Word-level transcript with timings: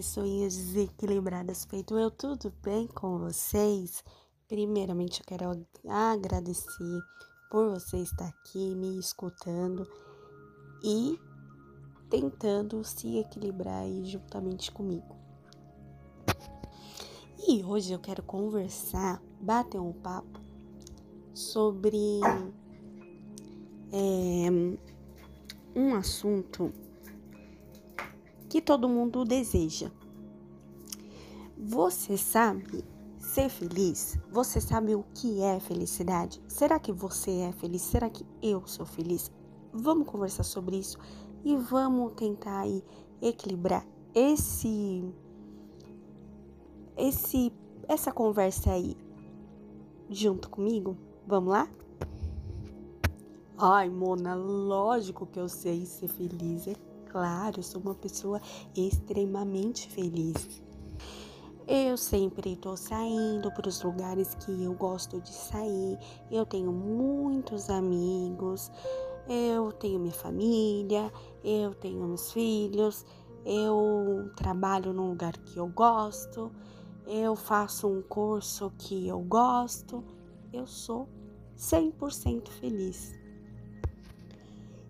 pessoinhas 0.00 0.56
desequilibradas 0.56 1.66
feito 1.66 1.98
eu, 1.98 2.10
tudo 2.10 2.50
bem 2.62 2.86
com 2.86 3.18
vocês? 3.18 4.02
Primeiramente 4.48 5.20
eu 5.20 5.26
quero 5.26 5.66
agradecer 5.86 7.02
por 7.50 7.68
você 7.74 7.98
estar 7.98 8.28
aqui 8.28 8.74
me 8.76 8.98
escutando 8.98 9.86
e 10.82 11.20
tentando 12.08 12.82
se 12.82 13.18
equilibrar 13.18 13.82
aí 13.82 14.06
juntamente 14.06 14.72
comigo. 14.72 15.14
E 17.46 17.62
hoje 17.62 17.92
eu 17.92 17.98
quero 17.98 18.22
conversar, 18.22 19.22
bater 19.38 19.82
um 19.82 19.92
papo 19.92 20.40
sobre 21.34 22.20
é, 23.92 24.48
um 25.78 25.94
assunto 25.94 26.72
que 28.50 28.60
todo 28.60 28.88
mundo 28.88 29.24
deseja. 29.24 29.92
Você 31.62 32.16
sabe 32.16 32.82
ser 33.18 33.50
feliz? 33.50 34.18
Você 34.32 34.62
sabe 34.62 34.94
o 34.94 35.04
que 35.14 35.42
é 35.42 35.60
felicidade? 35.60 36.40
Será 36.48 36.78
que 36.78 36.90
você 36.90 37.30
é 37.40 37.52
feliz? 37.52 37.82
Será 37.82 38.08
que 38.08 38.24
eu 38.42 38.66
sou 38.66 38.86
feliz? 38.86 39.30
Vamos 39.70 40.08
conversar 40.08 40.42
sobre 40.42 40.78
isso 40.78 40.98
e 41.44 41.54
vamos 41.56 42.14
tentar 42.14 42.60
aí 42.60 42.82
equilibrar 43.20 43.86
esse 44.14 45.04
esse 46.96 47.52
essa 47.86 48.10
conversa 48.10 48.72
aí 48.72 48.96
junto 50.08 50.48
comigo? 50.48 50.96
Vamos 51.26 51.50
lá? 51.50 51.68
Ai, 53.58 53.90
Mona, 53.90 54.34
lógico 54.34 55.26
que 55.26 55.38
eu 55.38 55.48
sei 55.48 55.84
ser 55.84 56.08
feliz, 56.08 56.66
é 56.66 56.74
Claro, 57.10 57.58
eu 57.58 57.62
sou 57.62 57.82
uma 57.82 57.94
pessoa 57.94 58.40
extremamente 58.74 59.88
feliz. 59.90 60.62
Eu 61.72 61.96
sempre 61.96 62.54
estou 62.54 62.76
saindo 62.76 63.48
para 63.52 63.68
os 63.68 63.80
lugares 63.80 64.34
que 64.34 64.64
eu 64.64 64.74
gosto 64.74 65.20
de 65.20 65.32
sair. 65.32 65.96
Eu 66.28 66.44
tenho 66.44 66.72
muitos 66.72 67.70
amigos. 67.70 68.72
Eu 69.28 69.70
tenho 69.70 70.00
minha 70.00 70.12
família. 70.12 71.12
Eu 71.44 71.72
tenho 71.72 72.04
meus 72.08 72.32
filhos. 72.32 73.06
Eu 73.46 74.32
trabalho 74.34 74.92
num 74.92 75.10
lugar 75.10 75.36
que 75.36 75.58
eu 75.58 75.68
gosto. 75.68 76.50
Eu 77.06 77.36
faço 77.36 77.86
um 77.86 78.02
curso 78.02 78.72
que 78.76 79.06
eu 79.06 79.20
gosto. 79.20 80.02
Eu 80.52 80.66
sou 80.66 81.08
100% 81.56 82.48
feliz 82.48 83.16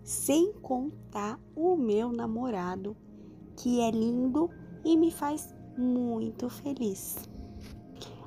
sem 0.03 0.51
contar 0.51 1.39
o 1.55 1.77
meu 1.77 2.11
namorado, 2.11 2.97
que 3.55 3.79
é 3.81 3.91
lindo 3.91 4.49
e 4.83 4.97
me 4.97 5.11
faz 5.11 5.53
muito 5.81 6.49
feliz. 6.49 7.17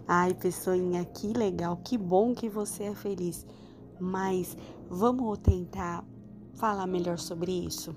Ai, 0.07 0.35
pessoinha, 0.35 1.05
que 1.05 1.29
legal, 1.29 1.79
que 1.79 1.97
bom 1.97 2.35
que 2.35 2.49
você 2.49 2.85
é 2.85 2.95
feliz. 2.95 3.47
Mas 3.99 4.57
vamos 4.89 5.39
tentar 5.39 6.05
falar 6.55 6.87
melhor 6.87 7.19
sobre 7.19 7.53
isso? 7.53 7.97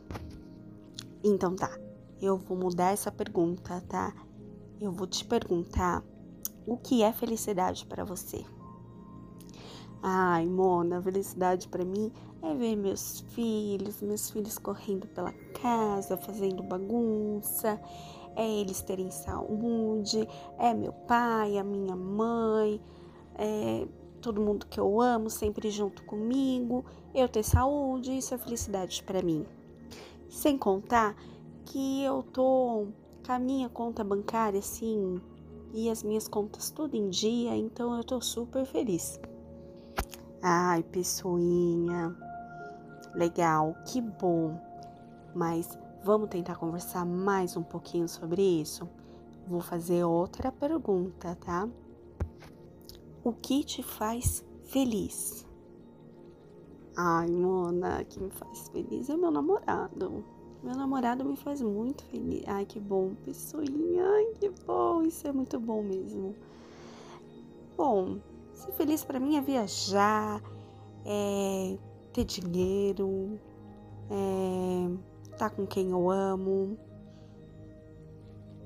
Então 1.23 1.55
tá, 1.55 1.77
eu 2.21 2.37
vou 2.37 2.57
mudar 2.57 2.93
essa 2.93 3.11
pergunta, 3.11 3.81
tá? 3.81 4.13
Eu 4.79 4.91
vou 4.91 5.07
te 5.07 5.25
perguntar 5.25 6.03
o 6.65 6.77
que 6.77 7.03
é 7.03 7.11
felicidade 7.11 7.85
para 7.85 8.05
você. 8.05 8.45
Ai, 10.01 10.45
Mona, 10.45 11.01
felicidade 11.01 11.67
para 11.67 11.83
mim 11.83 12.11
é 12.41 12.53
ver 12.53 12.75
meus 12.75 13.21
filhos, 13.31 14.01
meus 14.01 14.29
filhos 14.29 14.57
correndo 14.57 15.07
pela 15.07 15.33
casa, 15.61 16.15
fazendo 16.15 16.61
bagunça, 16.63 17.81
é 18.37 18.47
eles 18.47 18.81
terem 18.81 19.09
saúde, 19.09 20.27
é 20.59 20.73
meu 20.73 20.93
pai, 20.93 21.57
a 21.57 21.63
minha 21.63 21.95
mãe, 21.95 22.79
é 23.35 23.87
todo 24.21 24.39
mundo 24.39 24.67
que 24.67 24.79
eu 24.79 25.01
amo 25.01 25.29
sempre 25.29 25.69
junto 25.71 26.03
comigo, 26.03 26.85
eu 27.13 27.27
ter 27.27 27.43
saúde, 27.43 28.15
isso 28.15 28.33
é 28.33 28.37
felicidade 28.37 29.03
para 29.03 29.21
mim. 29.21 29.45
Sem 30.29 30.57
contar 30.57 31.15
que 31.65 32.03
eu 32.03 32.21
tô 32.21 32.87
com 33.25 33.31
a 33.31 33.39
minha 33.39 33.69
conta 33.69 34.03
bancária 34.03 34.59
assim 34.59 35.19
e 35.73 35.89
as 35.89 36.03
minhas 36.03 36.27
contas 36.27 36.69
tudo 36.69 36.95
em 36.95 37.09
dia, 37.09 37.55
então 37.55 37.95
eu 37.97 38.03
tô 38.03 38.21
super 38.21 38.65
feliz. 38.65 39.19
Ai, 40.41 40.83
pessoinha, 40.83 42.15
legal, 43.15 43.75
que 43.85 43.99
bom. 43.99 44.59
Mas 45.33 45.77
vamos 46.07 46.29
tentar 46.29 46.55
conversar 46.55 47.05
mais 47.05 47.57
um 47.57 47.63
pouquinho 47.63 48.07
sobre 48.07 48.41
isso? 48.41 48.87
Vou 49.45 49.59
fazer 49.59 50.05
outra 50.05 50.53
pergunta, 50.53 51.35
tá? 51.35 51.67
O 53.25 53.33
que 53.33 53.61
te 53.61 53.83
faz 53.83 54.41
feliz? 54.63 55.45
Ai, 56.95 57.27
Mona, 57.27 58.05
que 58.05 58.21
me 58.21 58.29
faz 58.29 58.69
feliz 58.69 59.09
é 59.09 59.17
meu 59.17 59.29
namorado. 59.29 60.23
Meu 60.63 60.77
namorado 60.77 61.25
me 61.25 61.35
faz 61.35 61.61
muito 61.61 62.05
feliz. 62.05 62.41
Ai, 62.47 62.65
que 62.65 62.79
bom, 62.79 63.13
pessoinha. 63.25 64.09
Ai, 64.09 64.27
que 64.39 64.49
bom. 64.65 65.03
Isso 65.03 65.27
é 65.27 65.33
muito 65.33 65.59
bom 65.59 65.83
mesmo. 65.83 66.33
Bom, 67.75 68.17
Ser 68.53 68.71
feliz 68.71 69.03
para 69.03 69.19
mim 69.19 69.35
é 69.35 69.41
viajar, 69.41 70.41
é 71.05 71.77
ter 72.13 72.23
dinheiro, 72.23 73.37
é 74.09 75.16
tá 75.37 75.49
com 75.49 75.65
quem 75.65 75.91
eu 75.91 76.09
amo. 76.09 76.77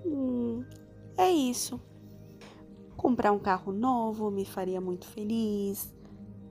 Hum, 0.05 0.63
é 1.17 1.29
isso. 1.29 1.79
Comprar 2.95 3.31
um 3.31 3.39
carro 3.39 3.71
novo 3.71 4.31
me 4.31 4.45
faria 4.45 4.79
muito 4.79 5.05
feliz. 5.05 5.93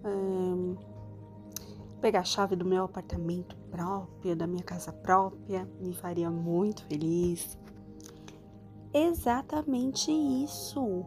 Hum, 0.04 0.76
pegar 2.00 2.20
a 2.20 2.24
chave 2.24 2.56
do 2.56 2.64
meu 2.64 2.84
apartamento 2.84 3.56
próprio, 3.70 4.36
da 4.36 4.46
minha 4.46 4.62
casa 4.62 4.92
própria, 4.92 5.68
me 5.80 5.94
faria 5.94 6.30
muito 6.30 6.84
feliz. 6.86 7.58
Exatamente 8.92 10.10
isso. 10.10 11.04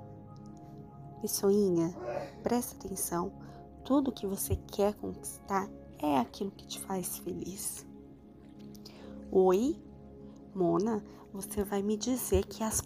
Pessoinha, 1.21 1.93
presta 2.41 2.75
atenção. 2.75 3.31
Tudo 3.83 4.11
que 4.11 4.25
você 4.25 4.55
quer 4.55 4.93
conquistar 4.95 5.69
é 5.99 6.17
aquilo 6.17 6.51
que 6.51 6.65
te 6.65 6.79
faz 6.79 7.17
feliz. 7.17 7.85
Oi, 9.35 9.81
Mona, 10.53 11.03
você 11.33 11.63
vai 11.63 11.81
me 11.81 11.97
dizer 11.97 12.45
que, 12.45 12.63
as, 12.63 12.81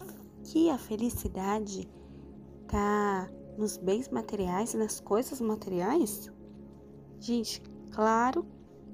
que 0.46 0.70
a 0.70 0.78
felicidade 0.78 1.90
tá 2.68 3.30
nos 3.58 3.76
bens 3.76 4.08
materiais 4.08 4.74
e 4.74 4.78
nas 4.78 5.02
coisas 5.02 5.42
materiais? 5.42 6.32
Gente, 7.20 7.62
claro 7.92 8.46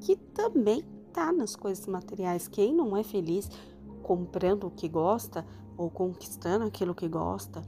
que 0.01 0.15
também 0.15 0.83
tá 1.13 1.31
nas 1.31 1.55
coisas 1.55 1.85
materiais. 1.85 2.47
Quem 2.47 2.73
não 2.73 2.97
é 2.97 3.03
feliz 3.03 3.47
comprando 4.01 4.65
o 4.65 4.71
que 4.71 4.87
gosta 4.87 5.45
ou 5.77 5.91
conquistando 5.91 6.65
aquilo 6.65 6.95
que 6.95 7.07
gosta? 7.07 7.61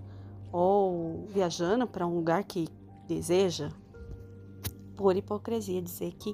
ou 0.57 1.25
viajando 1.28 1.85
para 1.85 2.07
um 2.07 2.16
lugar 2.16 2.46
que 2.46 2.69
deseja, 3.09 3.73
por 4.96 5.17
hipocrisia 5.17 5.81
dizer 5.81 6.13
que 6.13 6.34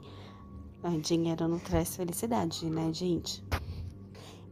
dinheiro 1.02 1.48
não 1.48 1.60
traz 1.60 1.96
felicidade, 1.96 2.66
né, 2.66 2.92
gente? 2.94 3.44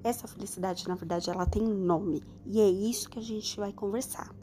Essa 0.03 0.27
felicidade, 0.27 0.87
na 0.87 0.95
verdade, 0.95 1.29
ela 1.29 1.45
tem 1.45 1.61
nome 1.61 2.23
e 2.45 2.59
é 2.59 2.69
isso 2.69 3.09
que 3.09 3.19
a 3.19 3.23
gente 3.23 3.57
vai 3.57 3.73
conversar. 3.73 4.33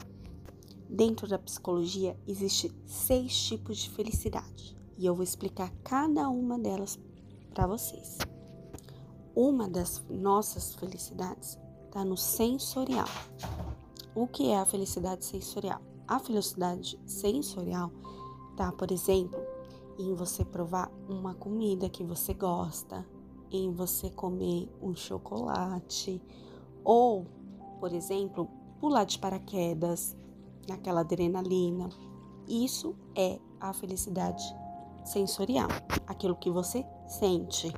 Dentro 0.89 1.27
da 1.27 1.39
psicologia, 1.39 2.17
existe 2.27 2.73
seis 2.85 3.35
tipos 3.47 3.77
de 3.77 3.89
felicidade 3.89 4.75
e 4.97 5.05
eu 5.05 5.15
vou 5.15 5.23
explicar 5.23 5.71
cada 5.83 6.29
uma 6.29 6.57
delas 6.57 6.99
para 7.53 7.67
vocês. 7.67 8.17
Uma 9.35 9.67
das 9.67 10.03
nossas 10.09 10.75
felicidades 10.75 11.57
está 11.85 12.03
no 12.03 12.17
sensorial. 12.17 13.07
O 14.15 14.27
que 14.27 14.49
é 14.49 14.59
a 14.59 14.65
felicidade 14.65 15.25
sensorial? 15.25 15.81
A 16.07 16.19
felicidade 16.19 16.99
sensorial 17.05 17.91
tá, 18.55 18.71
por 18.71 18.91
exemplo, 18.91 19.39
em 19.97 20.13
você 20.13 20.45
provar 20.45 20.91
uma 21.07 21.33
comida 21.33 21.89
que 21.89 22.03
você 22.03 22.33
gosta, 22.33 23.05
em 23.51 23.71
você 23.71 24.09
comer 24.09 24.69
um 24.81 24.95
chocolate, 24.95 26.21
ou, 26.83 27.25
por 27.79 27.93
exemplo, 27.93 28.49
pular 28.79 29.05
de 29.05 29.17
paraquedas, 29.17 30.15
naquela 30.67 31.01
adrenalina. 31.01 31.89
Isso 32.47 32.95
é 33.15 33.39
a 33.59 33.73
felicidade 33.73 34.43
sensorial, 35.05 35.69
aquilo 36.05 36.35
que 36.35 36.51
você 36.51 36.85
sente. 37.07 37.73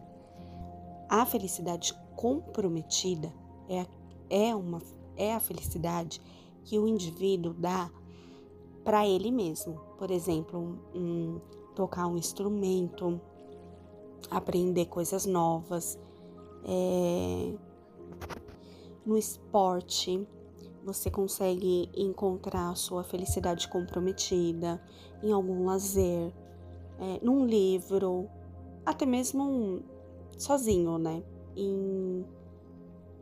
A 1.08 1.26
felicidade 1.26 1.94
comprometida 2.16 3.34
é, 3.68 3.86
é 4.30 4.56
uma 4.56 4.80
é 5.16 5.36
a 5.36 5.40
felicidade 5.40 6.22
que 6.64 6.80
o 6.80 6.88
indivíduo 6.88 7.54
dá 7.54 7.92
para 8.86 9.06
ele 9.06 9.32
mesmo. 9.32 9.74
Por 9.98 10.10
exemplo, 10.10 10.80
um, 10.96 11.42
tocar 11.76 12.08
um 12.08 12.18
instrumento, 12.18 13.20
aprender 14.30 14.86
coisas 14.86 15.26
novas, 15.26 16.00
é, 16.66 17.54
no 19.06 19.18
esporte, 19.18 20.28
você 20.84 21.10
consegue 21.10 21.90
encontrar 21.96 22.70
a 22.70 22.76
sua 22.76 23.04
felicidade 23.04 23.68
comprometida 23.68 24.82
em 25.22 25.32
algum 25.32 25.66
lazer, 25.66 26.34
é, 27.00 27.20
num 27.24 27.46
livro, 27.46 28.30
até 28.86 29.06
mesmo 29.06 29.82
sozinho, 30.38 30.98
né? 30.98 31.24
Em, 31.56 32.26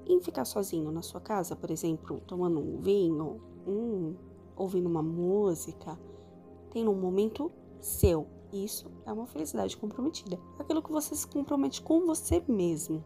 em 0.06 0.22
ficar 0.22 0.46
sozinho 0.46 0.92
na 0.92 1.02
sua 1.02 1.20
casa, 1.20 1.56
por 1.56 1.72
exemplo, 1.72 2.22
tomando 2.28 2.60
um 2.60 2.80
vinho, 2.80 3.42
hum, 3.68 4.16
ouvindo 4.56 4.88
uma 4.88 5.04
música, 5.04 5.98
tendo 6.72 6.92
um 6.92 7.00
momento 7.00 7.52
seu. 7.80 8.28
Isso 8.52 8.90
é 9.06 9.12
uma 9.12 9.28
felicidade 9.28 9.76
comprometida. 9.76 10.40
Aquilo 10.58 10.82
que 10.82 10.92
você 10.92 11.16
se 11.16 11.28
compromete 11.28 11.82
com 11.82 12.06
você 12.06 12.42
mesmo. 12.48 13.04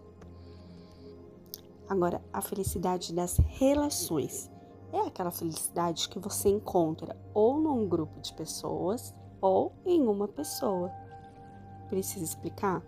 Agora, 1.89 2.23
a 2.31 2.41
felicidade 2.41 3.13
das 3.13 3.38
relações 3.38 4.49
é 4.93 4.99
aquela 4.99 5.31
felicidade 5.31 6.07
que 6.09 6.19
você 6.19 6.49
encontra 6.49 7.17
ou 7.33 7.59
num 7.59 7.88
grupo 7.88 8.19
de 8.21 8.33
pessoas 8.33 9.13
ou 9.41 9.73
em 9.85 10.07
uma 10.07 10.27
pessoa. 10.27 10.91
Precisa 11.89 12.23
explicar? 12.23 12.81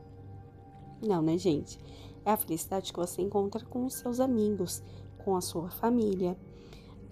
Não, 1.01 1.21
né, 1.21 1.37
gente? 1.37 1.77
É 2.23 2.31
a 2.31 2.37
felicidade 2.37 2.93
que 2.93 2.99
você 2.99 3.21
encontra 3.21 3.65
com 3.65 3.85
os 3.85 3.95
seus 3.95 4.19
amigos, 4.19 4.81
com 5.25 5.35
a 5.35 5.41
sua 5.41 5.69
família. 5.69 6.37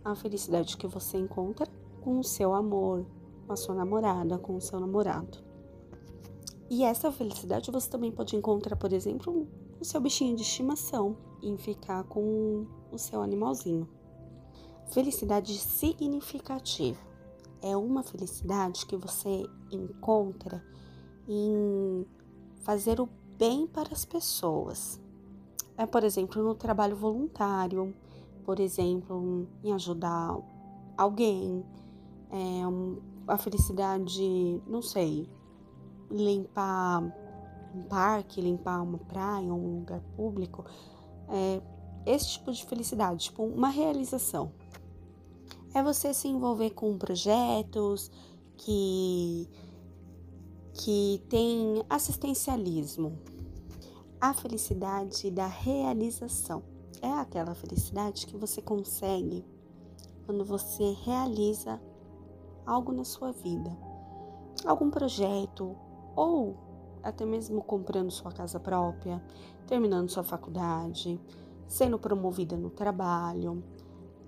A 0.03 0.15
felicidade 0.15 0.77
que 0.77 0.87
você 0.87 1.17
encontra 1.17 1.67
com 2.01 2.19
o 2.19 2.23
seu 2.23 2.53
amor, 2.53 3.05
com 3.51 3.53
a 3.53 3.57
sua 3.57 3.75
namorada, 3.75 4.37
com 4.37 4.55
o 4.55 4.61
seu 4.61 4.79
namorado. 4.79 5.37
E 6.69 6.85
essa 6.85 7.11
felicidade 7.11 7.69
você 7.69 7.89
também 7.89 8.09
pode 8.09 8.33
encontrar, 8.33 8.77
por 8.77 8.93
exemplo, 8.93 9.45
o 9.77 9.83
seu 9.83 9.99
bichinho 9.99 10.37
de 10.37 10.41
estimação, 10.41 11.17
em 11.43 11.57
ficar 11.57 12.05
com 12.05 12.65
o 12.89 12.97
seu 12.97 13.21
animalzinho. 13.21 13.89
Felicidade 14.91 15.57
significativa 15.57 16.99
é 17.61 17.75
uma 17.75 18.03
felicidade 18.03 18.85
que 18.85 18.95
você 18.95 19.45
encontra 19.69 20.63
em 21.27 22.05
fazer 22.61 23.01
o 23.01 23.09
bem 23.37 23.67
para 23.67 23.91
as 23.91 24.05
pessoas. 24.05 24.97
É, 25.75 25.85
por 25.85 26.05
exemplo, 26.05 26.41
no 26.41 26.55
trabalho 26.55 26.95
voluntário, 26.95 27.93
por 28.45 28.61
exemplo, 28.61 29.45
em 29.61 29.73
ajudar 29.73 30.37
alguém, 30.97 31.65
é, 32.29 32.65
a 33.31 33.37
felicidade, 33.37 34.61
não 34.67 34.81
sei, 34.81 35.29
limpar 36.09 37.01
um 37.73 37.83
parque, 37.83 38.41
limpar 38.41 38.81
uma 38.81 38.97
praia, 38.97 39.53
um 39.53 39.79
lugar 39.79 40.01
público, 40.15 40.65
é 41.29 41.61
esse 42.05 42.31
tipo 42.31 42.51
de 42.51 42.65
felicidade, 42.65 43.25
tipo 43.25 43.43
uma 43.43 43.69
realização. 43.69 44.51
É 45.73 45.81
você 45.81 46.13
se 46.13 46.27
envolver 46.27 46.71
com 46.71 46.97
projetos 46.97 48.11
que 48.57 49.47
que 50.73 51.21
tem 51.29 51.83
assistencialismo, 51.89 53.19
a 54.19 54.33
felicidade 54.33 55.29
da 55.29 55.45
realização 55.45 56.63
é 57.01 57.11
aquela 57.11 57.53
felicidade 57.53 58.25
que 58.25 58.37
você 58.37 58.61
consegue 58.61 59.43
quando 60.25 60.45
você 60.45 60.95
realiza 61.03 61.81
algo 62.65 62.91
na 62.91 63.03
sua 63.03 63.31
vida, 63.31 63.75
algum 64.65 64.89
projeto 64.89 65.75
ou 66.15 66.57
até 67.03 67.25
mesmo 67.25 67.63
comprando 67.63 68.11
sua 68.11 68.31
casa 68.31 68.59
própria, 68.59 69.23
terminando 69.65 70.09
sua 70.09 70.23
faculdade, 70.23 71.19
sendo 71.67 71.97
promovida 71.97 72.55
no 72.55 72.69
trabalho. 72.69 73.63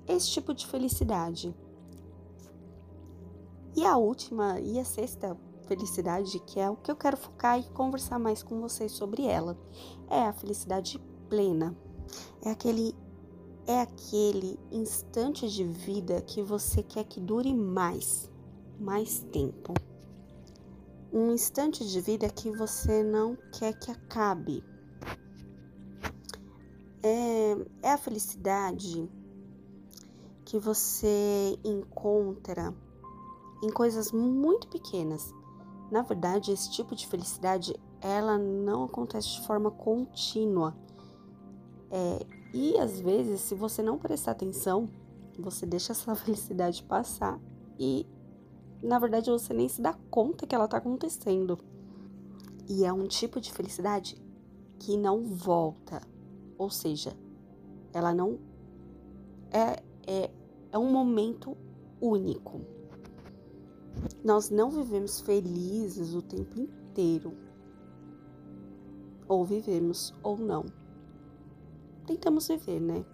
Esse 0.08 0.32
tipo 0.32 0.54
de 0.54 0.66
felicidade. 0.66 1.56
E 3.76 3.86
a 3.86 3.98
última 3.98 4.60
e 4.60 4.80
a 4.80 4.86
sexta 4.86 5.38
felicidade, 5.68 6.40
que 6.40 6.60
é 6.60 6.70
o 6.70 6.76
que 6.76 6.92
eu 6.92 6.96
quero 6.96 7.18
focar 7.18 7.60
e 7.60 7.64
conversar 7.70 8.20
mais 8.20 8.44
com 8.44 8.60
vocês 8.60 8.92
sobre 8.92 9.26
ela. 9.26 9.58
É 10.10 10.22
a 10.22 10.34
felicidade 10.34 11.00
plena. 11.30 11.76
É 12.46 12.52
aquele 12.52 12.96
é 13.66 13.82
aquele 13.82 14.60
instante 14.72 15.50
de 15.50 15.64
vida 15.64 16.22
que 16.22 16.42
você 16.42 16.84
quer 16.84 17.04
que 17.06 17.20
dure 17.20 17.54
mais, 17.54 18.30
mais 18.80 19.20
tempo. 19.32 19.74
Um 21.12 21.32
instante 21.32 21.88
de 21.88 22.02
vida 22.02 22.30
que 22.30 22.52
você 22.52 23.04
não 23.04 23.38
quer 23.58 23.74
que 23.74 23.92
acabe. 23.92 24.64
É, 27.02 27.58
é 27.84 27.92
a 27.92 27.98
felicidade 27.98 29.10
que 30.46 30.58
você 30.58 31.58
encontra 31.64 32.74
em 33.64 33.70
coisas 33.70 34.12
muito 34.12 34.68
pequenas, 34.68 35.34
na 35.94 36.02
verdade, 36.02 36.52
esse 36.52 36.72
tipo 36.72 36.96
de 36.96 37.06
felicidade 37.06 37.76
ela 38.02 38.36
não 38.36 38.86
acontece 38.86 39.36
de 39.36 39.46
forma 39.46 39.70
contínua. 39.70 40.76
É, 41.92 42.26
e 42.54 42.78
às 42.78 43.00
vezes, 43.00 43.42
se 43.42 43.56
você 43.56 43.82
não 43.82 43.98
prestar 43.98 44.32
atenção, 44.32 44.88
você 45.40 45.66
deixa 45.66 45.92
essa 45.92 46.14
felicidade 46.16 46.84
passar 46.84 47.40
e 47.80 48.06
na 48.82 49.00
verdade 49.00 49.32
você 49.32 49.54
nem 49.54 49.68
se 49.68 49.82
dá 49.82 49.94
conta 50.12 50.46
que 50.46 50.54
ela 50.54 50.66
está 50.66 50.78
acontecendo. 50.78 51.58
E 52.70 52.86
é 52.86 52.94
um 52.94 53.08
tipo 53.08 53.42
de 53.42 53.52
felicidade 53.52 54.22
que 54.80 54.96
não 54.96 55.24
volta. 55.24 56.02
Ou 56.58 56.70
seja, 56.70 57.18
ela 57.92 58.14
não 58.14 58.40
é, 59.52 59.84
é, 60.06 60.32
é 60.72 60.78
um 60.78 60.92
momento 60.92 61.58
único. 62.00 62.62
Nós 64.24 64.50
não 64.50 64.70
vivemos 64.70 65.20
felizes 65.22 66.14
o 66.14 66.22
tempo 66.22 66.60
inteiro. 66.60 67.34
Ou 69.28 69.44
vivemos 69.44 70.14
ou 70.22 70.38
não. 70.38 70.83
Tentamos 72.06 72.48
viver, 72.48 72.80
né? 72.80 73.06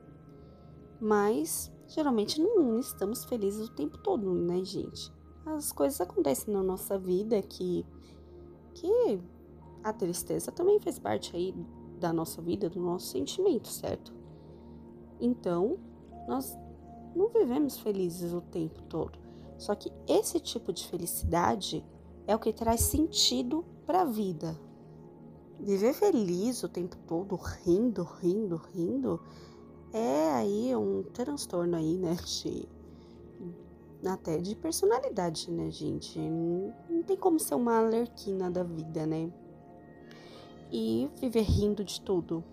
Mas 1.00 1.72
geralmente 1.88 2.42
não 2.42 2.80
estamos 2.80 3.24
felizes 3.26 3.68
o 3.68 3.74
tempo 3.74 3.98
todo, 3.98 4.34
né, 4.34 4.64
gente? 4.64 5.12
As 5.46 5.72
coisas 5.72 6.00
acontecem 6.02 6.54
na 6.54 6.62
nossa 6.62 6.98
vida 6.98 7.42
que 7.42 7.86
que 8.74 9.20
a 9.84 9.92
tristeza 9.92 10.52
também 10.52 10.80
faz 10.80 11.00
parte 11.00 11.36
aí 11.36 11.54
da 12.00 12.14
nossa 12.14 12.42
vida, 12.42 12.70
do 12.70 12.80
nosso 12.80 13.08
sentimento, 13.08 13.68
certo? 13.68 14.14
Então, 15.20 15.78
nós 16.28 16.58
não 17.16 17.28
vivemos 17.30 17.78
felizes 17.78 18.34
o 18.34 18.42
tempo 18.42 18.82
todo. 18.84 19.20
Só 19.58 19.76
que 19.76 19.92
esse 20.08 20.40
tipo 20.40 20.72
de 20.72 20.88
felicidade 20.88 21.86
é 22.26 22.36
o 22.36 22.40
que 22.40 22.54
traz 22.54 22.82
sentido 22.82 23.66
para 23.86 24.02
a 24.02 24.06
vida. 24.06 24.58
Viver 25.60 25.94
feliz 25.94 26.64
o 26.64 26.70
tempo 26.70 26.96
todo, 27.06 27.36
rindo, 27.36 28.04
rindo, 28.04 28.62
rindo, 28.74 29.20
é 29.92 30.32
aí 30.32 30.76
um 30.76 31.04
transtorno 31.04 31.76
aí, 31.76 31.98
né, 31.98 32.16
de, 32.16 32.68
até 34.06 34.38
de 34.38 34.56
personalidade, 34.56 35.52
né, 35.52 35.70
gente? 35.70 36.18
Não 36.18 37.04
tem 37.04 37.18
como 37.18 37.40
ser 37.40 37.56
uma 37.56 37.78
alerquina 37.78 38.50
da 38.50 38.64
vida, 38.64 39.06
né? 39.06 39.32
E 40.72 41.10
viver 41.20 41.42
rindo 41.42 41.84
de 41.84 42.00
tudo. 42.02 42.44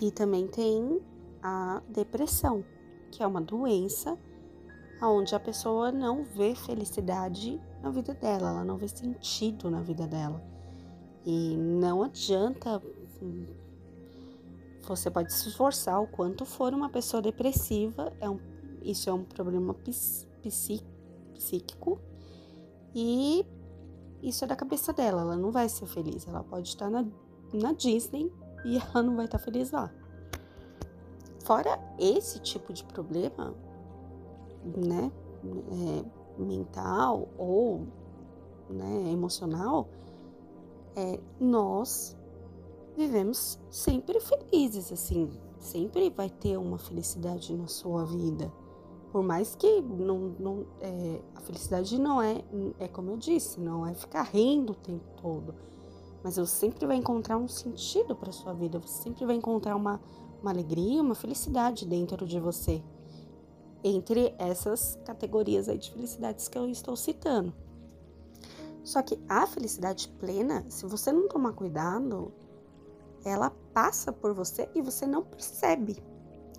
E 0.00 0.10
também 0.12 0.46
tem 0.46 1.00
a 1.42 1.82
depressão, 1.88 2.64
que 3.10 3.22
é 3.22 3.26
uma 3.26 3.40
doença 3.40 4.18
onde 5.02 5.34
a 5.34 5.40
pessoa 5.40 5.90
não 5.90 6.24
vê 6.24 6.54
felicidade 6.54 7.60
na 7.82 7.90
vida 7.90 8.14
dela, 8.14 8.50
ela 8.50 8.64
não 8.64 8.76
vê 8.76 8.88
sentido 8.88 9.70
na 9.70 9.80
vida 9.80 10.06
dela. 10.06 10.53
E 11.24 11.56
não 11.56 12.02
adianta. 12.02 12.82
Você 14.82 15.10
pode 15.10 15.32
se 15.32 15.48
esforçar 15.48 16.02
o 16.02 16.06
quanto 16.06 16.44
for 16.44 16.74
uma 16.74 16.90
pessoa 16.90 17.22
depressiva, 17.22 18.12
é 18.20 18.28
um, 18.28 18.38
isso 18.82 19.08
é 19.08 19.12
um 19.14 19.24
problema 19.24 19.74
psíquico 20.42 21.98
e 22.94 23.46
isso 24.22 24.44
é 24.44 24.46
da 24.46 24.54
cabeça 24.54 24.92
dela, 24.92 25.22
ela 25.22 25.36
não 25.36 25.50
vai 25.50 25.68
ser 25.68 25.86
feliz. 25.86 26.26
Ela 26.28 26.44
pode 26.44 26.68
estar 26.68 26.90
na, 26.90 27.04
na 27.52 27.72
Disney 27.72 28.30
e 28.64 28.76
ela 28.92 29.02
não 29.02 29.16
vai 29.16 29.24
estar 29.24 29.38
feliz 29.38 29.70
lá. 29.70 29.90
Fora 31.44 31.78
esse 31.98 32.38
tipo 32.40 32.72
de 32.72 32.84
problema, 32.84 33.54
né, 34.64 35.12
é, 35.70 36.42
mental 36.42 37.28
ou 37.36 37.86
né, 38.70 39.10
emocional, 39.12 39.88
é, 40.96 41.18
nós 41.40 42.16
vivemos 42.96 43.58
sempre 43.70 44.20
felizes, 44.20 44.92
assim, 44.92 45.30
sempre 45.58 46.10
vai 46.10 46.30
ter 46.30 46.56
uma 46.56 46.78
felicidade 46.78 47.54
na 47.54 47.66
sua 47.66 48.04
vida. 48.04 48.52
Por 49.10 49.22
mais 49.22 49.54
que 49.54 49.80
não, 49.80 50.34
não 50.38 50.66
é, 50.80 51.20
a 51.34 51.40
felicidade 51.40 51.98
não 51.98 52.20
é, 52.20 52.42
é 52.80 52.88
como 52.88 53.12
eu 53.12 53.16
disse, 53.16 53.60
não 53.60 53.86
é 53.86 53.94
ficar 53.94 54.22
rindo 54.22 54.72
o 54.72 54.76
tempo 54.76 55.04
todo. 55.20 55.54
Mas 56.22 56.36
você 56.36 56.66
sempre 56.66 56.86
vai 56.86 56.96
encontrar 56.96 57.36
um 57.36 57.46
sentido 57.46 58.16
para 58.16 58.32
sua 58.32 58.52
vida, 58.52 58.78
você 58.78 59.02
sempre 59.02 59.26
vai 59.26 59.36
encontrar 59.36 59.76
uma, 59.76 60.00
uma 60.40 60.50
alegria, 60.50 61.02
uma 61.02 61.14
felicidade 61.14 61.86
dentro 61.86 62.26
de 62.26 62.40
você. 62.40 62.82
Entre 63.84 64.34
essas 64.38 64.98
categorias 65.04 65.68
aí 65.68 65.76
de 65.76 65.92
felicidades 65.92 66.48
que 66.48 66.56
eu 66.56 66.68
estou 66.68 66.96
citando. 66.96 67.52
Só 68.84 69.02
que 69.02 69.18
a 69.28 69.46
felicidade 69.46 70.08
plena, 70.20 70.64
se 70.68 70.84
você 70.84 71.10
não 71.10 71.26
tomar 71.26 71.54
cuidado, 71.54 72.32
ela 73.24 73.50
passa 73.72 74.12
por 74.12 74.34
você 74.34 74.68
e 74.74 74.82
você 74.82 75.06
não 75.06 75.24
percebe 75.24 75.96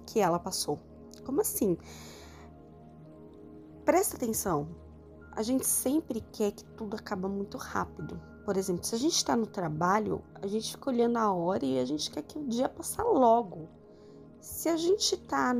que 0.07 0.19
ela 0.19 0.39
passou. 0.39 0.79
Como 1.23 1.41
assim? 1.41 1.77
Presta 3.85 4.17
atenção. 4.17 4.67
A 5.31 5.43
gente 5.43 5.65
sempre 5.65 6.21
quer 6.31 6.51
que 6.51 6.63
tudo 6.63 6.95
acaba 6.95 7.29
muito 7.29 7.57
rápido. 7.57 8.19
Por 8.43 8.57
exemplo, 8.57 8.83
se 8.83 8.95
a 8.95 8.97
gente 8.97 9.15
está 9.15 9.35
no 9.35 9.45
trabalho, 9.45 10.23
a 10.41 10.47
gente 10.47 10.71
fica 10.71 10.89
olhando 10.89 11.17
a 11.17 11.31
hora 11.31 11.65
e 11.65 11.79
a 11.79 11.85
gente 11.85 12.09
quer 12.09 12.23
que 12.23 12.37
o 12.37 12.47
dia 12.47 12.69
passe 12.69 13.01
logo. 13.01 13.67
Se 14.39 14.69
a 14.69 14.77
gente 14.77 15.15
está 15.15 15.53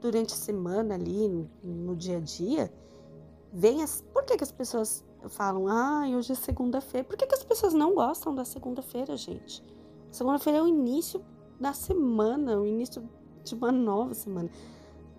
durante 0.00 0.34
a 0.34 0.36
semana 0.36 0.94
ali, 0.94 1.28
no, 1.28 1.50
no, 1.62 1.96
dia 1.96 2.18
a 2.18 2.20
dia, 2.20 2.72
vem 3.52 3.82
as. 3.82 4.00
Por 4.12 4.24
que, 4.24 4.36
que 4.36 4.44
as 4.44 4.52
pessoas 4.52 5.04
falam, 5.28 5.68
ah, 5.68 6.04
hoje 6.16 6.32
é 6.32 6.34
segunda-feira? 6.34 7.06
Por 7.06 7.16
que, 7.16 7.26
que 7.26 7.34
as 7.34 7.44
pessoas 7.44 7.74
não 7.74 7.94
gostam 7.94 8.34
da 8.34 8.44
segunda-feira, 8.44 9.16
gente? 9.16 9.62
Segunda-feira 10.10 10.58
é 10.58 10.62
o 10.62 10.66
início 10.66 11.24
da 11.60 11.72
semana, 11.72 12.58
o 12.58 12.66
início 12.66 13.08
de 13.44 13.54
uma 13.54 13.72
nova 13.72 14.14
semana. 14.14 14.50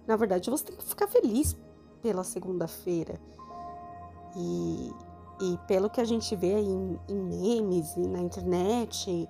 Na 0.05 0.15
verdade, 0.15 0.49
você 0.49 0.65
tem 0.65 0.75
que 0.75 0.83
ficar 0.83 1.07
feliz 1.07 1.57
pela 2.01 2.23
segunda-feira. 2.23 3.19
E 4.35 4.91
e 5.39 5.57
pelo 5.67 5.89
que 5.89 6.01
a 6.01 6.05
gente 6.05 6.35
vê 6.35 6.55
aí 6.55 6.67
em, 6.67 6.99
em 7.07 7.15
memes 7.15 7.95
e 7.95 8.07
na 8.07 8.19
internet 8.19 9.29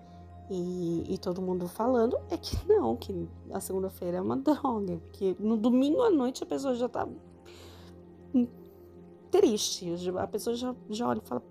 e, 0.50 1.04
e, 1.10 1.18
todo 1.18 1.42
mundo 1.42 1.68
falando, 1.68 2.18
é 2.30 2.38
que 2.38 2.58
não, 2.68 2.96
que 2.96 3.28
a 3.52 3.60
segunda-feira 3.60 4.18
é 4.18 4.22
uma 4.22 4.38
droga. 4.38 4.98
Porque 5.04 5.36
no 5.40 5.58
domingo 5.58 6.02
à 6.02 6.10
noite 6.10 6.44
a 6.44 6.46
pessoa 6.46 6.74
já 6.76 6.88
tá 6.88 7.08
triste. 9.32 9.94
A 10.18 10.28
pessoa 10.28 10.56
já, 10.56 10.76
já 10.90 11.08
olha 11.08 11.22
e 11.24 11.28
fala: 11.28 11.44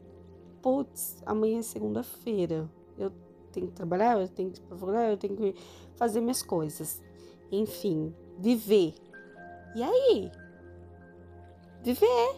putz, 0.62 1.22
amanhã 1.24 1.58
é 1.58 1.62
segunda-feira. 1.62 2.70
Eu 2.98 3.12
tenho 3.52 3.68
que 3.68 3.72
trabalhar, 3.72 4.20
eu 4.20 4.28
tenho 4.28 4.50
que 4.50 4.60
trabalhar, 4.60 5.10
eu 5.10 5.16
tenho 5.16 5.36
que 5.36 5.54
fazer 5.94 6.20
minhas 6.20 6.42
coisas. 6.42 7.02
Enfim, 7.50 8.14
viver. 8.38 8.94
E 9.74 9.82
aí? 9.82 10.30
Viver, 11.82 12.36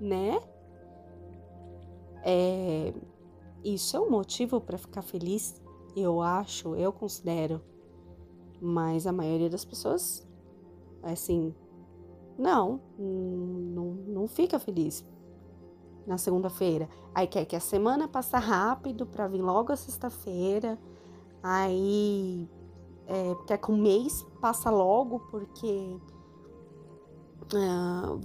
né? 0.00 0.40
É, 2.22 2.94
isso 3.64 3.96
é 3.96 4.00
um 4.00 4.10
motivo 4.10 4.60
para 4.60 4.78
ficar 4.78 5.02
feliz, 5.02 5.60
eu 5.96 6.22
acho, 6.22 6.74
eu 6.76 6.92
considero. 6.92 7.60
Mas 8.60 9.06
a 9.06 9.12
maioria 9.12 9.50
das 9.50 9.64
pessoas, 9.64 10.26
assim, 11.02 11.54
não, 12.38 12.80
não, 12.98 13.84
não 14.06 14.28
fica 14.28 14.58
feliz 14.58 15.04
na 16.06 16.18
segunda-feira. 16.18 16.88
Aí 17.14 17.26
quer 17.26 17.44
que 17.44 17.56
a 17.56 17.60
semana 17.60 18.08
passe 18.08 18.36
rápido 18.36 19.06
para 19.06 19.28
vir 19.28 19.40
logo 19.40 19.72
a 19.72 19.76
sexta-feira. 19.76 20.78
Aí 21.42 22.48
é, 23.06 23.34
quer 23.46 23.58
que 23.58 23.70
o 23.70 23.76
mês 23.76 24.22
passa 24.40 24.70
logo 24.70 25.20
porque 25.30 25.98
uh, 27.52 28.20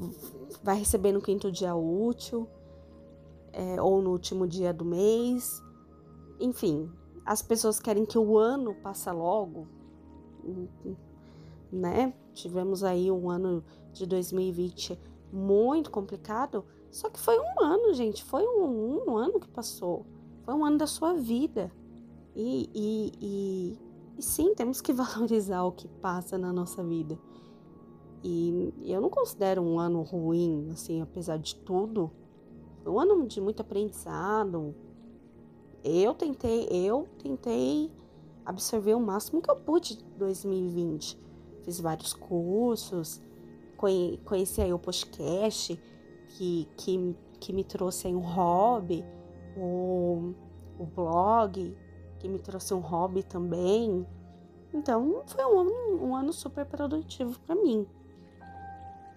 vai 0.63 0.77
receber 0.77 1.11
no 1.11 1.21
quinto 1.21 1.51
dia 1.51 1.75
útil 1.75 2.47
é, 3.53 3.81
ou 3.81 4.01
no 4.01 4.11
último 4.11 4.47
dia 4.47 4.73
do 4.73 4.85
mês. 4.85 5.61
Enfim, 6.39 6.91
as 7.25 7.41
pessoas 7.41 7.79
querem 7.79 8.05
que 8.05 8.17
o 8.17 8.37
ano 8.37 8.73
passe 8.75 9.11
logo, 9.11 9.67
né? 11.71 12.13
Tivemos 12.33 12.83
aí 12.83 13.11
um 13.11 13.29
ano 13.29 13.63
de 13.93 14.05
2020 14.05 14.99
muito 15.31 15.91
complicado, 15.91 16.65
só 16.91 17.09
que 17.09 17.19
foi 17.19 17.37
um 17.39 17.61
ano, 17.63 17.93
gente, 17.93 18.23
foi 18.23 18.43
um, 18.43 19.03
um 19.07 19.17
ano 19.17 19.39
que 19.39 19.47
passou, 19.47 20.05
foi 20.43 20.53
um 20.53 20.65
ano 20.65 20.77
da 20.77 20.87
sua 20.87 21.13
vida. 21.13 21.71
E, 22.35 22.69
e, 22.73 23.11
e, 23.21 23.79
e 24.17 24.23
sim, 24.23 24.53
temos 24.55 24.81
que 24.81 24.91
valorizar 24.93 25.63
o 25.63 25.71
que 25.71 25.87
passa 25.87 26.37
na 26.37 26.51
nossa 26.51 26.83
vida. 26.83 27.17
E 28.23 28.73
eu 28.81 28.99
não 28.99 29.09
considero 29.09 29.61
um 29.61 29.79
ano 29.79 30.01
ruim, 30.01 30.69
assim, 30.71 31.01
apesar 31.01 31.37
de 31.37 31.55
tudo. 31.55 32.11
Foi 32.83 32.91
um 32.91 32.99
ano 32.99 33.25
de 33.25 33.39
muito 33.39 33.61
aprendizado. 33.61 34.75
Eu 35.83 36.13
tentei, 36.13 36.67
eu 36.69 37.07
tentei 37.21 37.89
absorver 38.45 38.93
o 38.93 38.99
máximo 38.99 39.41
que 39.41 39.49
eu 39.49 39.55
pude 39.55 39.97
de 39.97 40.03
2020. 40.17 41.17
Fiz 41.63 41.79
vários 41.79 42.13
cursos, 42.13 43.21
conheci 44.25 44.61
aí 44.61 44.73
o 44.73 44.79
podcast, 44.79 45.79
que, 46.27 46.67
que, 46.75 47.15
que 47.39 47.53
me 47.53 47.63
trouxe 47.63 48.07
aí 48.07 48.15
um 48.15 48.19
hobby, 48.19 49.05
o, 49.55 50.33
o 50.77 50.85
blog, 50.85 51.75
que 52.19 52.27
me 52.27 52.39
trouxe 52.39 52.73
um 52.73 52.79
hobby 52.79 53.23
também. 53.23 54.05
Então, 54.73 55.23
foi 55.25 55.43
um 55.45 55.59
ano, 55.59 55.71
um 56.03 56.15
ano 56.15 56.33
super 56.33 56.65
produtivo 56.65 57.39
para 57.39 57.55
mim. 57.55 57.87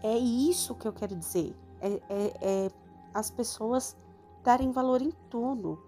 É 0.02 0.16
isso 0.16 0.74
que 0.74 0.86
eu 0.86 0.92
quero 0.92 1.14
dizer. 1.16 1.54
É, 1.80 1.92
é, 2.08 2.32
é 2.40 2.70
as 3.12 3.30
pessoas 3.30 3.96
darem 4.42 4.70
valor 4.70 5.02
em 5.02 5.12
tudo. 5.28 5.78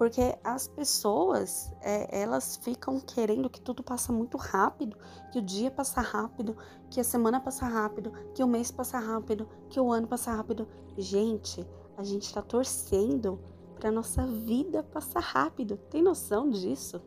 Porque 0.00 0.34
as 0.42 0.66
pessoas, 0.66 1.70
é, 1.82 2.22
elas 2.22 2.56
ficam 2.56 2.98
querendo 2.98 3.50
que 3.50 3.60
tudo 3.60 3.82
passa 3.82 4.10
muito 4.10 4.38
rápido, 4.38 4.96
que 5.30 5.38
o 5.38 5.42
dia 5.42 5.70
passa 5.70 6.00
rápido, 6.00 6.56
que 6.88 6.98
a 6.98 7.04
semana 7.04 7.38
passa 7.38 7.66
rápido, 7.66 8.10
que 8.34 8.42
o 8.42 8.48
mês 8.48 8.70
passa 8.70 8.98
rápido, 8.98 9.46
que 9.68 9.78
o 9.78 9.92
ano 9.92 10.08
passa 10.08 10.32
rápido. 10.32 10.66
Gente, 10.96 11.68
a 11.98 12.02
gente 12.02 12.22
está 12.22 12.40
torcendo 12.40 13.38
para 13.78 13.92
nossa 13.92 14.26
vida 14.26 14.82
passar 14.82 15.20
rápido. 15.20 15.76
Tem 15.90 16.02
noção 16.02 16.48
disso? 16.48 16.98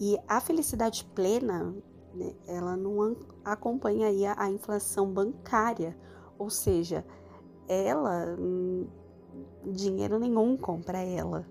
E 0.00 0.18
a 0.26 0.40
felicidade 0.40 1.04
plena, 1.14 1.72
né, 2.12 2.34
ela 2.48 2.76
não 2.76 3.16
acompanha 3.44 4.34
a 4.36 4.50
inflação 4.50 5.12
bancária 5.12 5.96
ou 6.36 6.50
seja, 6.50 7.04
ela, 7.68 8.36
hum, 8.38 8.86
dinheiro 9.64 10.18
nenhum 10.18 10.56
compra 10.56 10.98
ela. 10.98 11.46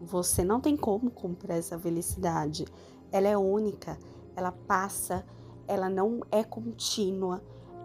Você 0.00 0.42
não 0.42 0.60
tem 0.60 0.76
como 0.76 1.10
comprar 1.10 1.56
essa 1.56 1.78
felicidade. 1.78 2.66
Ela 3.10 3.28
é 3.28 3.36
única, 3.36 3.98
ela 4.34 4.52
passa, 4.52 5.24
ela 5.66 5.88
não 5.88 6.20
é 6.30 6.42
contínua. 6.42 7.42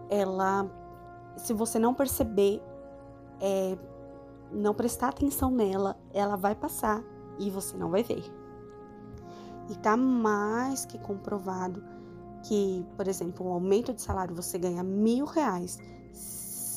Ela, 0.10 0.70
se 1.38 1.54
você 1.54 1.78
não 1.78 1.94
perceber, 1.94 2.62
é, 3.40 3.78
não 4.52 4.74
prestar 4.74 5.10
atenção 5.10 5.52
nela, 5.52 6.00
ela 6.14 6.36
vai 6.36 6.56
passar 6.56 7.04
e 7.38 7.50
você 7.50 7.78
não 7.78 7.90
vai 7.90 8.04
ver. 8.04 8.24
E 9.70 9.76
tá 9.76 9.98
mais 9.98 10.86
que 10.86 10.98
comprovado 10.98 11.84
que, 12.44 12.86
por 12.96 13.08
exemplo, 13.08 13.46
um 13.46 13.52
aumento 13.52 13.94
de 13.94 14.02
salário 14.02 14.34
você 14.34 14.58
ganha 14.58 14.84
mil 14.84 15.26
reais 15.26 15.78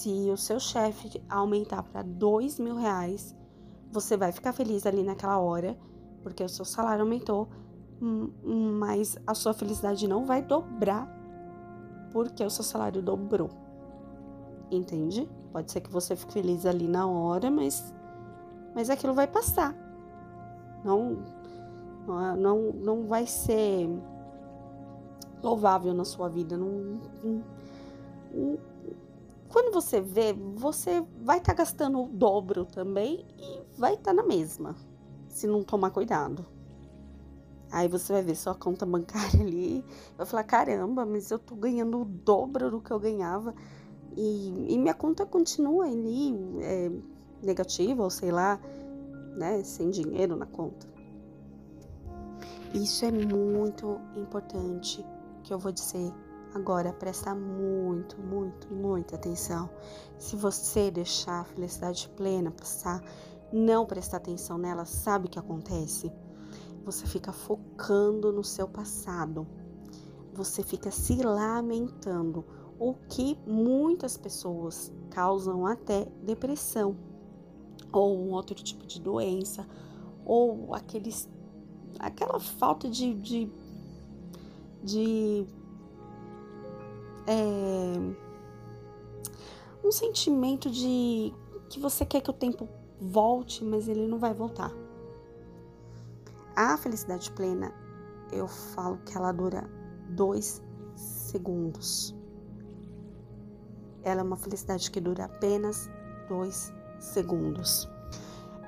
se 0.01 0.31
o 0.31 0.37
seu 0.37 0.59
chefe 0.59 1.23
aumentar 1.29 1.83
para 1.83 2.01
dois 2.01 2.59
mil 2.59 2.75
reais, 2.75 3.37
você 3.93 4.17
vai 4.17 4.33
ficar 4.33 4.55
feliz 4.55 4.87
ali 4.87 5.03
naquela 5.03 5.39
hora, 5.39 5.77
porque 6.23 6.43
o 6.43 6.49
seu 6.49 6.65
salário 6.65 7.03
aumentou, 7.03 7.49
hum, 8.01 8.31
mas 8.79 9.19
a 9.27 9.35
sua 9.35 9.53
felicidade 9.53 10.09
não 10.09 10.25
vai 10.25 10.41
dobrar 10.41 11.07
porque 12.13 12.43
o 12.43 12.49
seu 12.49 12.65
salário 12.65 13.03
dobrou. 13.03 13.51
Entende? 14.71 15.29
Pode 15.53 15.71
ser 15.71 15.83
que 15.83 15.91
você 15.91 16.17
fique 16.17 16.33
feliz 16.33 16.65
ali 16.65 16.89
na 16.89 17.07
hora, 17.07 17.51
mas, 17.51 17.93
mas 18.75 18.89
aquilo 18.89 19.13
vai 19.13 19.27
passar. 19.27 19.75
Não, 20.83 21.19
não, 22.39 22.73
não 22.73 23.07
vai 23.07 23.27
ser 23.27 23.87
louvável 25.43 25.93
na 25.93 26.07
sua 26.07 26.29
vida. 26.31 26.57
Não, 26.57 27.01
não, 28.33 28.59
quando 29.51 29.73
você 29.73 30.01
vê, 30.01 30.33
você 30.33 31.05
vai 31.23 31.39
estar 31.39 31.53
tá 31.53 31.59
gastando 31.59 32.03
o 32.03 32.07
dobro 32.07 32.65
também 32.65 33.27
e 33.37 33.61
vai 33.77 33.95
estar 33.95 34.11
tá 34.11 34.15
na 34.15 34.23
mesma, 34.23 34.77
se 35.29 35.47
não 35.47 35.63
tomar 35.63 35.91
cuidado. 35.91 36.47
Aí 37.71 37.89
você 37.89 38.13
vai 38.13 38.23
ver 38.23 38.37
sua 38.37 38.55
conta 38.55 38.87
bancária 38.87 39.41
ali, 39.41 39.85
vai 40.17 40.25
falar: 40.25 40.45
caramba, 40.45 41.05
mas 41.05 41.31
eu 41.31 41.39
tô 41.39 41.55
ganhando 41.57 42.01
o 42.01 42.05
dobro 42.05 42.71
do 42.71 42.81
que 42.81 42.91
eu 42.91 42.99
ganhava 42.99 43.55
e, 44.17 44.75
e 44.75 44.79
minha 44.79 44.95
conta 44.95 45.27
continua 45.27 45.87
ali 45.87 46.33
é, 46.63 46.91
negativa, 47.43 48.03
ou 48.03 48.11
sei 48.11 48.31
lá, 48.31 48.61
né, 49.37 49.63
sem 49.65 49.91
dinheiro 49.91 50.37
na 50.37 50.47
conta. 50.47 50.89
Isso 52.73 53.05
é 53.05 53.11
muito 53.11 54.01
importante 54.17 55.05
que 55.43 55.53
eu 55.53 55.59
vou 55.59 55.73
dizer 55.73 56.13
Agora, 56.55 56.93
presta 56.93 57.35
muito, 57.35 58.21
muito, 58.21 58.73
muita 58.73 59.17
atenção. 59.17 59.71
Se 60.19 60.37
você 60.37 60.91
deixar 60.91 61.41
a 61.41 61.45
felicidade 61.45 62.09
plena 62.17 62.51
passar, 62.51 63.03
não 63.53 63.87
prestar 63.87 64.17
atenção 64.19 64.59
nela, 64.59 64.85
sabe 64.85 65.27
o 65.27 65.31
que 65.31 65.39
acontece? 65.39 66.13
você 66.85 67.07
fica 67.07 67.33
focando 67.33 68.33
no 68.33 68.43
seu 68.43 68.67
passado, 68.67 69.47
você 70.33 70.63
fica 70.63 70.91
se 70.91 71.23
lamentando, 71.23 72.45
o 72.79 72.95
que 72.95 73.39
muitas 73.47 74.17
pessoas 74.17 74.93
causam 75.11 75.67
até 75.67 76.07
depressão 76.23 76.97
ou 77.93 78.17
um 78.17 78.31
outro 78.31 78.55
tipo 78.55 78.87
de 78.87 79.01
doença 79.01 79.67
ou 80.25 80.75
aqueles 80.75 81.29
aquela 81.99 82.39
falta 82.41 82.89
de, 82.89 83.13
de, 83.15 83.53
de 84.83 85.47
é, 87.31 87.95
um 89.87 89.93
sentimento 89.93 90.69
de 90.69 91.33
que 91.69 91.79
você 91.79 92.05
quer 92.05 92.21
que 92.21 92.31
o 92.31 92.35
tempo 92.35 92.69
volte, 93.01 93.65
mas 93.65 93.87
ele 93.87 94.09
não 94.09 94.19
vai 94.19 94.35
voltar. 94.35 94.73
A 96.57 96.77
felicidade 96.77 97.31
plena, 97.31 97.73
eu 98.33 98.49
falo 98.49 98.99
que 99.07 99.17
ela 99.17 99.31
dura 99.31 99.71
dois 100.09 100.61
segundos. 100.97 102.17
Ela 104.03 104.23
é 104.23 104.25
uma 104.25 104.37
felicidade 104.37 104.91
que 104.91 105.01
dura 105.01 105.27
apenas 105.27 105.89
dois 106.29 106.73
segundos. 106.99 107.89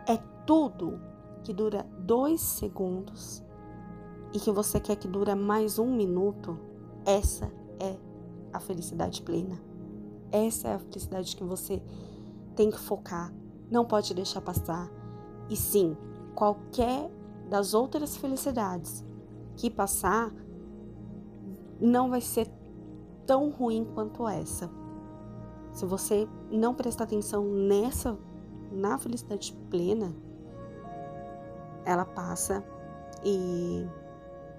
É 0.06 0.18
tudo 0.46 1.00
que 1.42 1.52
dura 1.52 1.84
dois 1.98 2.40
segundos 2.40 3.42
e 4.32 4.38
que 4.38 4.52
você 4.52 4.78
quer 4.78 4.94
que 4.94 5.08
dure 5.08 5.34
mais 5.34 5.80
um 5.80 5.92
minuto. 5.96 6.56
Essa 7.04 7.50
é 7.80 8.11
a 8.52 8.60
felicidade 8.60 9.22
plena. 9.22 9.60
Essa 10.30 10.68
é 10.68 10.74
a 10.74 10.78
felicidade 10.78 11.36
que 11.36 11.44
você 11.44 11.82
tem 12.54 12.70
que 12.70 12.78
focar, 12.78 13.32
não 13.70 13.84
pode 13.84 14.14
deixar 14.14 14.40
passar. 14.40 14.90
E 15.48 15.56
sim, 15.56 15.96
qualquer 16.34 17.10
das 17.48 17.74
outras 17.74 18.16
felicidades 18.16 19.04
que 19.56 19.70
passar 19.70 20.32
não 21.80 22.10
vai 22.10 22.20
ser 22.20 22.48
tão 23.26 23.50
ruim 23.50 23.84
quanto 23.84 24.26
essa. 24.26 24.70
Se 25.72 25.84
você 25.86 26.28
não 26.50 26.74
prestar 26.74 27.04
atenção 27.04 27.44
nessa, 27.44 28.18
na 28.70 28.98
felicidade 28.98 29.52
plena, 29.70 30.14
ela 31.84 32.04
passa 32.04 32.64
e 33.24 33.86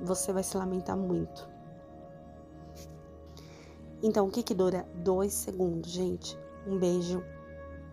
você 0.02 0.34
vai 0.34 0.44
se 0.44 0.58
lamentar 0.58 0.98
muito. 0.98 1.53
Então, 4.06 4.28
o 4.28 4.30
que 4.30 4.44
que 4.44 4.54
dura? 4.54 4.86
Dois 4.96 5.32
segundos, 5.32 5.90
gente? 5.90 6.38
Um 6.68 6.78
beijo, 6.78 7.24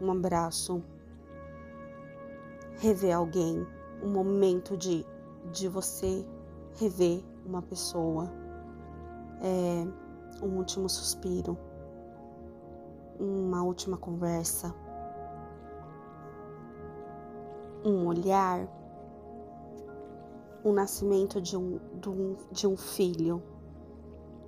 um 0.00 0.10
abraço, 0.10 0.82
rever 2.80 3.14
alguém, 3.14 3.64
um 4.02 4.08
momento 4.08 4.76
de, 4.76 5.06
de 5.52 5.68
você 5.68 6.26
rever 6.80 7.22
uma 7.46 7.62
pessoa, 7.62 8.28
é, 9.40 10.44
um 10.44 10.56
último 10.56 10.88
suspiro, 10.88 11.56
uma 13.20 13.62
última 13.62 13.96
conversa, 13.96 14.74
um 17.84 18.08
olhar, 18.08 18.66
o 20.64 20.72
nascimento 20.72 21.40
de 21.40 21.56
um, 21.56 21.78
de 22.00 22.08
um, 22.08 22.36
de 22.50 22.66
um 22.66 22.76
filho, 22.76 23.40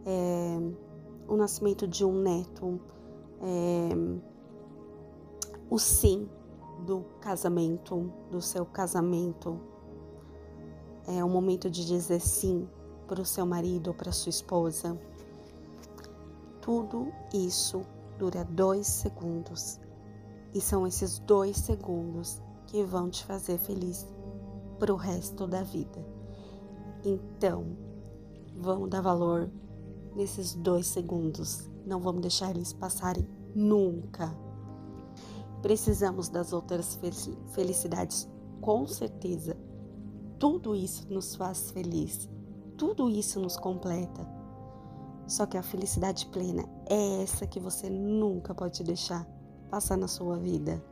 é, 0.04 0.91
o 1.32 1.36
nascimento 1.36 1.88
de 1.88 2.04
um 2.04 2.12
neto, 2.12 2.78
é, 3.40 3.88
o 5.70 5.78
sim 5.78 6.28
do 6.84 7.06
casamento, 7.22 8.12
do 8.30 8.42
seu 8.42 8.66
casamento. 8.66 9.58
É 11.08 11.24
o 11.24 11.28
momento 11.30 11.70
de 11.70 11.86
dizer 11.86 12.20
sim 12.20 12.68
para 13.08 13.22
o 13.22 13.24
seu 13.24 13.46
marido 13.46 13.88
ou 13.88 13.94
para 13.94 14.12
sua 14.12 14.28
esposa. 14.28 15.00
Tudo 16.60 17.10
isso 17.32 17.80
dura 18.18 18.44
dois 18.44 18.86
segundos. 18.86 19.80
E 20.52 20.60
são 20.60 20.86
esses 20.86 21.18
dois 21.20 21.56
segundos 21.56 22.42
que 22.66 22.84
vão 22.84 23.08
te 23.08 23.24
fazer 23.24 23.58
feliz 23.58 24.06
para 24.78 24.92
o 24.92 24.96
resto 24.96 25.46
da 25.46 25.62
vida. 25.62 26.04
Então, 27.02 27.74
vamos 28.54 28.90
dar 28.90 29.00
valor 29.00 29.50
nesses 30.14 30.54
dois 30.54 30.86
segundos. 30.86 31.68
Não 31.86 32.00
vamos 32.00 32.22
deixar 32.22 32.50
eles 32.50 32.72
passarem 32.72 33.26
nunca. 33.54 34.34
Precisamos 35.60 36.28
das 36.28 36.52
outras 36.52 36.98
felicidades, 37.52 38.28
com 38.60 38.86
certeza. 38.86 39.56
Tudo 40.38 40.74
isso 40.74 41.06
nos 41.08 41.36
faz 41.36 41.70
feliz, 41.70 42.28
tudo 42.76 43.08
isso 43.08 43.40
nos 43.40 43.56
completa. 43.56 44.28
Só 45.26 45.46
que 45.46 45.56
a 45.56 45.62
felicidade 45.62 46.26
plena 46.26 46.64
é 46.90 47.22
essa 47.22 47.46
que 47.46 47.60
você 47.60 47.88
nunca 47.88 48.54
pode 48.54 48.82
deixar 48.82 49.24
passar 49.70 49.96
na 49.96 50.08
sua 50.08 50.36
vida. 50.36 50.84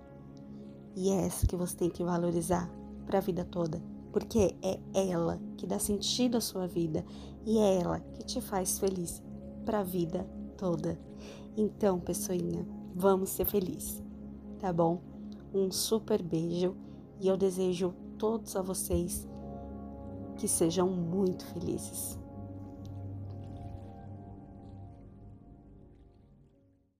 E 0.95 1.11
é 1.11 1.27
essa 1.27 1.47
que 1.47 1.57
você 1.57 1.77
tem 1.77 1.91
que 1.91 2.05
valorizar 2.05 2.71
para 3.07 3.19
a 3.19 3.21
vida 3.21 3.45
toda, 3.45 3.83
porque 4.13 4.55
é 4.63 4.79
ela 4.93 5.41
que 5.57 5.67
dá 5.67 5.79
sentido 5.79 6.37
à 6.37 6.41
sua 6.41 6.67
vida 6.67 7.05
e 7.47 7.59
é 7.59 7.81
ela 7.81 8.01
que 8.01 8.25
te 8.25 8.41
faz 8.41 8.79
feliz 8.79 9.23
para 9.65 9.81
a 9.81 9.85
vida 9.85 10.29
toda. 10.57 10.99
Então, 11.57 11.99
pessoinha, 11.99 12.67
vamos 12.95 13.31
ser 13.31 13.47
felizes 13.47 14.03
tá 14.61 14.73
bom? 14.73 15.01
Um 15.53 15.73
super 15.73 16.23
beijo 16.23 16.77
e 17.19 17.27
eu 17.27 17.37
desejo 17.37 17.95
todos 18.19 18.55
a 18.55 18.63
vocês 18.63 19.27
que 20.37 20.47
sejam 20.47 20.89
muito 20.89 21.45
felizes. 21.47 22.20